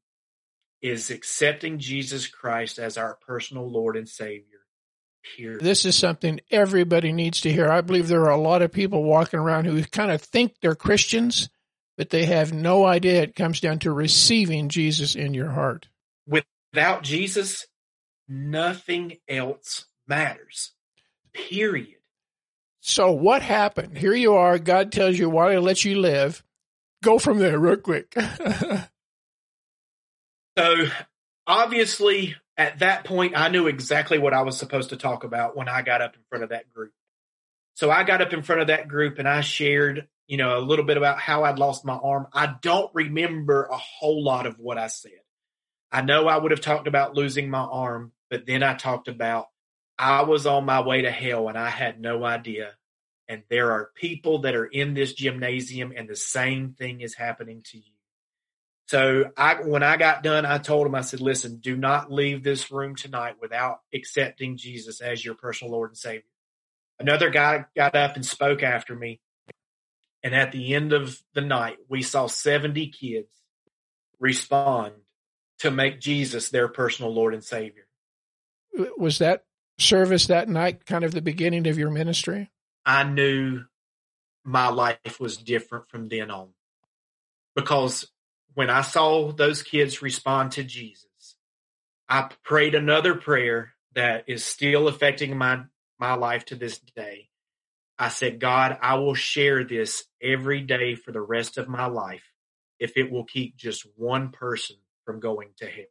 [0.82, 4.62] is accepting Jesus Christ as our personal Lord and Savior
[5.38, 5.62] Period.
[5.62, 7.70] This is something everybody needs to hear.
[7.70, 10.76] I believe there are a lot of people walking around who kind of think they're
[10.76, 11.50] Christians,
[11.98, 15.88] but they have no idea it comes down to receiving Jesus in your heart.
[16.28, 17.68] Without Jesus,
[18.28, 20.72] nothing else matters.
[21.34, 22.00] Period.
[22.80, 23.98] So what happened?
[23.98, 24.58] Here you are.
[24.58, 26.44] God tells you why he let you live.
[27.04, 28.14] Go from there real quick.
[30.58, 30.86] so
[31.48, 35.68] obviously at that point, I knew exactly what I was supposed to talk about when
[35.68, 36.94] I got up in front of that group.
[37.74, 40.62] So I got up in front of that group and I shared, you know, a
[40.62, 42.28] little bit about how I'd lost my arm.
[42.34, 45.12] I don't remember a whole lot of what I said.
[45.92, 49.48] I know I would have talked about losing my arm, but then I talked about
[49.98, 52.74] I was on my way to hell and I had no idea.
[53.32, 57.62] And there are people that are in this gymnasium and the same thing is happening
[57.68, 57.94] to you.
[58.88, 62.44] So I, when I got done, I told him, I said, listen, do not leave
[62.44, 66.24] this room tonight without accepting Jesus as your personal Lord and Savior.
[67.00, 69.22] Another guy got up and spoke after me.
[70.22, 73.30] And at the end of the night, we saw 70 kids
[74.20, 74.92] respond
[75.60, 77.88] to make Jesus their personal Lord and Savior.
[78.98, 79.46] Was that
[79.80, 82.52] service that night kind of the beginning of your ministry?
[82.86, 83.64] I knew
[84.44, 86.50] my life was different from then on
[87.56, 88.10] because
[88.54, 91.36] when I saw those kids respond to Jesus,
[92.10, 95.62] I prayed another prayer that is still affecting my,
[96.00, 97.30] my life to this day.
[97.98, 102.24] I said, God, I will share this every day for the rest of my life
[102.80, 105.86] if it will keep just one person from going to hell.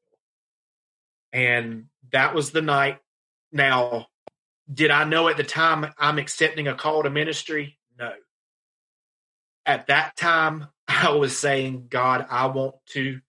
[1.32, 2.99] And that was the night.
[3.53, 4.09] Now,
[4.73, 7.79] did I know at the time I'm accepting a call to ministry?
[7.99, 8.12] No.
[9.66, 13.21] At that time, I was saying, God, I want to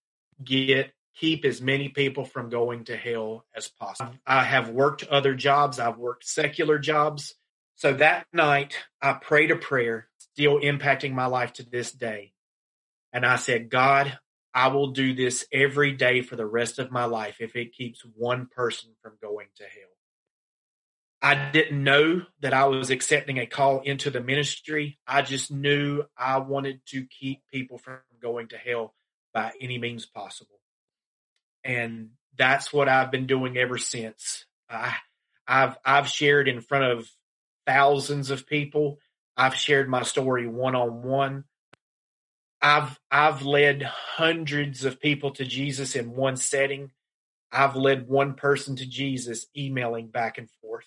[0.43, 4.13] get keep as many people from going to hell as possible.
[4.25, 7.35] I have worked other jobs, I've worked secular jobs.
[7.75, 12.33] So that night, I prayed a prayer, still impacting my life to this day.
[13.13, 14.17] And I said, God,
[14.53, 18.01] I will do this every day for the rest of my life if it keeps
[18.15, 19.90] one person from going to hell.
[21.21, 24.97] I didn't know that I was accepting a call into the ministry.
[25.05, 28.95] I just knew I wanted to keep people from going to hell
[29.33, 30.59] by any means possible.
[31.63, 34.45] And that's what I've been doing ever since.
[34.67, 34.95] I,
[35.47, 37.09] I've I've shared in front of
[37.67, 38.97] thousands of people.
[39.37, 41.43] I've shared my story one on one.
[42.61, 46.91] I've I've led hundreds of people to Jesus in one setting.
[47.51, 50.85] I've led one person to Jesus emailing back and forth.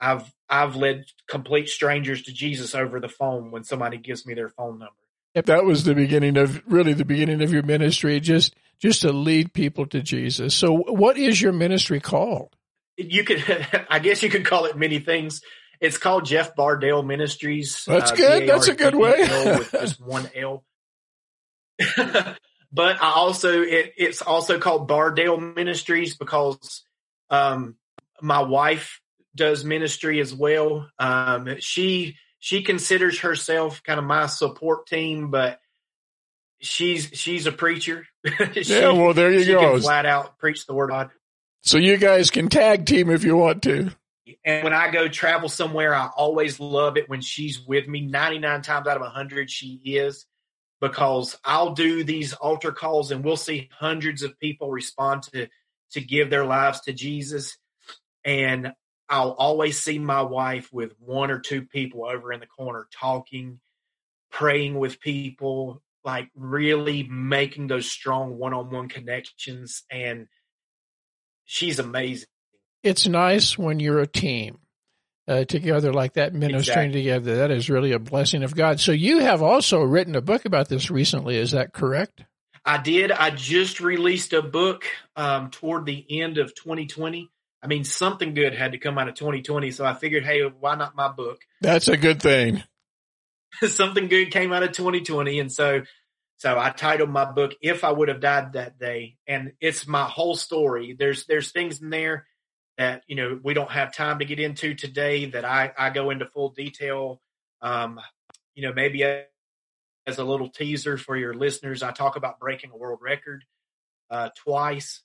[0.00, 4.48] I've I've led complete strangers to Jesus over the phone when somebody gives me their
[4.48, 4.94] phone number.
[5.34, 9.12] If that was the beginning of really the beginning of your ministry, just just to
[9.12, 10.54] lead people to Jesus.
[10.54, 12.54] So, what is your ministry called?
[12.96, 13.44] You could,
[13.90, 15.42] I guess, you could call it many things.
[15.80, 17.84] It's called Jeff Bardel Ministries.
[17.86, 18.48] That's uh, good.
[18.48, 19.20] That's a good way.
[19.20, 20.64] with just one L.
[22.72, 26.82] but I also it, it's also called Bardel Ministries because
[27.28, 27.76] um,
[28.22, 29.00] my wife
[29.36, 30.88] does ministry as well.
[30.98, 35.60] Um, she she considers herself kind of my support team, but
[36.60, 38.06] she's she's a preacher.
[38.52, 39.78] she, yeah, well, there you go.
[39.80, 41.10] flat out preach the word of God.
[41.62, 43.90] So you guys can tag team if you want to.
[44.44, 48.00] And when I go travel somewhere, I always love it when she's with me.
[48.00, 50.26] Ninety nine times out of hundred, she is
[50.80, 55.48] because I'll do these altar calls and we'll see hundreds of people respond to
[55.92, 57.56] to give their lives to Jesus.
[58.24, 58.72] And
[59.08, 63.60] I'll always see my wife with one or two people over in the corner talking,
[64.30, 69.84] praying with people, like really making those strong one on one connections.
[69.90, 70.26] And
[71.44, 72.28] she's amazing.
[72.82, 74.58] It's nice when you're a team.
[75.28, 77.02] Uh, together like that, ministering exactly.
[77.02, 77.36] together.
[77.38, 78.78] That is really a blessing of God.
[78.78, 81.36] So you have also written a book about this recently.
[81.36, 82.22] Is that correct?
[82.64, 83.10] I did.
[83.10, 84.84] I just released a book
[85.16, 87.28] um, toward the end of 2020
[87.66, 89.72] I mean, something good had to come out of 2020.
[89.72, 91.40] So I figured, hey, why not my book?
[91.60, 92.62] That's a good thing.
[93.60, 95.40] something good came out of 2020.
[95.40, 95.82] And so,
[96.36, 99.16] so I titled my book, If I Would Have Died That Day.
[99.26, 100.94] And it's my whole story.
[100.96, 102.28] There's, there's things in there
[102.78, 106.10] that, you know, we don't have time to get into today that I, I go
[106.10, 107.20] into full detail.
[107.62, 107.98] Um,
[108.54, 112.76] you know, maybe as a little teaser for your listeners, I talk about breaking a
[112.76, 113.42] world record
[114.08, 115.02] uh, twice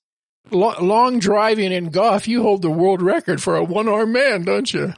[0.50, 4.74] long driving in golf, you hold the world record for a one armed man, don't
[4.74, 4.94] you?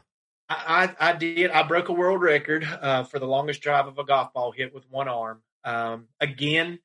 [0.49, 1.51] I, I, I, did.
[1.51, 4.73] I broke a world record uh, for the longest drive of a golf ball hit
[4.73, 5.41] with one arm.
[5.63, 6.79] Um, again,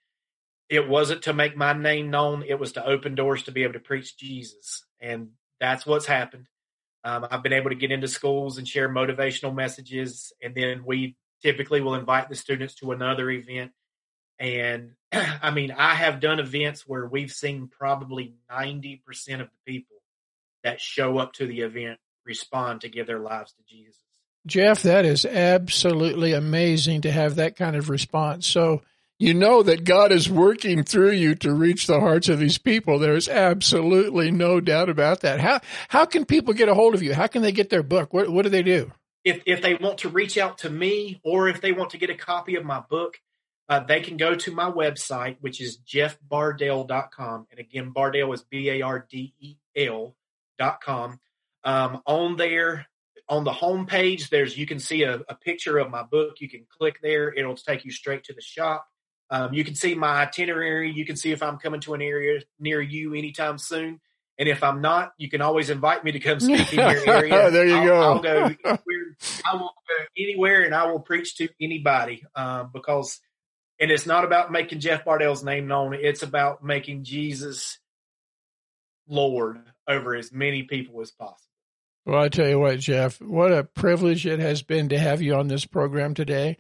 [0.69, 2.43] it wasn't to make my name known.
[2.47, 4.85] It was to open doors to be able to preach Jesus.
[5.01, 5.31] And
[5.61, 6.47] that's what's happened.
[7.05, 10.33] Um, I've been able to get into schools and share motivational messages.
[10.43, 13.73] And then we typically will invite the students to another event
[14.39, 19.01] and I mean, I have done events where we've seen probably 90%
[19.41, 19.97] of the people
[20.65, 23.97] that show up to the event respond to give their lives to Jesus.
[24.47, 28.47] Jeff, that is absolutely amazing to have that kind of response.
[28.47, 28.83] So,
[29.19, 33.01] you know that God is working through you to reach the hearts of these people.
[33.01, 35.41] There is absolutely no doubt about that.
[35.41, 37.15] How how can people get a hold of you?
[37.15, 38.15] How can they get their book?
[38.15, 38.93] What what do they do?
[39.25, 42.11] If if they want to reach out to me or if they want to get
[42.11, 43.19] a copy of my book,
[43.69, 47.47] uh, they can go to my website, which is jeffbardel.com.
[47.51, 51.21] And again, Bardel is B A R D E L.com.
[51.65, 52.87] Um, on there,
[53.29, 56.37] on the home page, there's you can see a, a, picture of my book.
[56.41, 58.87] You can click there, it'll take you straight to the shop.
[59.31, 60.91] Um, you can see my itinerary.
[60.91, 64.01] You can see if I'm coming to an area near you anytime soon.
[64.39, 67.51] And if I'm not, you can always invite me to come speak in your area.
[67.51, 68.01] there you I'll, go.
[68.01, 69.17] I'll go anywhere.
[69.45, 73.21] I will go anywhere and I will preach to anybody um, because
[73.81, 75.95] and it's not about making Jeff Bardel's name known.
[75.95, 77.79] It's about making Jesus
[79.09, 79.59] Lord
[79.89, 81.43] over as many people as possible.
[82.05, 85.35] Well, I tell you what, Jeff, what a privilege it has been to have you
[85.35, 86.57] on this program today.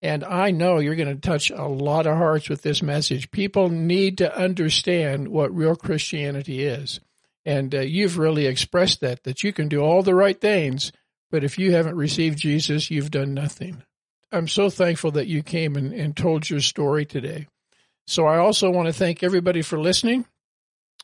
[0.00, 3.30] And I know you're going to touch a lot of hearts with this message.
[3.30, 7.00] People need to understand what real Christianity is.
[7.44, 10.92] And uh, you've really expressed that, that you can do all the right things,
[11.30, 13.82] but if you haven't received Jesus, you've done nothing.
[14.32, 17.48] I'm so thankful that you came and, and told your story today.
[18.06, 20.26] So I also want to thank everybody for listening.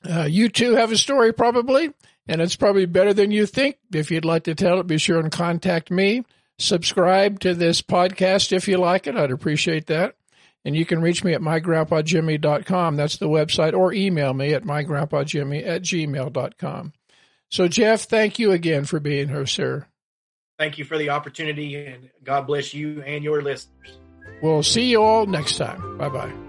[0.08, 1.92] Uh, you too have a story probably,
[2.26, 3.78] and it's probably better than you think.
[3.92, 6.24] If you'd like to tell it, be sure and contact me.
[6.58, 9.16] Subscribe to this podcast if you like it.
[9.16, 10.16] I'd appreciate that.
[10.64, 12.96] And you can reach me at mygrandpajimmy.com.
[12.96, 16.92] That's the website, or email me at mygrandpajimmy at gmail.com.
[17.50, 19.86] So, Jeff, thank you again for being here, sir.
[20.58, 23.98] Thank you for the opportunity, and God bless you and your listeners.
[24.42, 25.98] We'll see you all next time.
[25.98, 26.47] Bye bye.